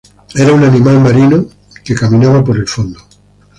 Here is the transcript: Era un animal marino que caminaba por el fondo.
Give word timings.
Era 0.33 0.51
un 0.51 0.63
animal 0.63 0.99
marino 0.99 1.45
que 1.85 1.93
caminaba 1.93 2.43
por 2.43 2.57
el 2.57 2.67
fondo. 2.67 2.99